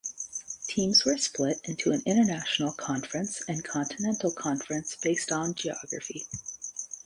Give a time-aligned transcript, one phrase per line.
[0.65, 6.25] Teams were split into an 'International Conference' and 'Continental Conference' based on geography.